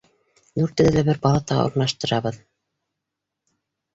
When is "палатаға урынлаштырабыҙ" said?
1.25-2.39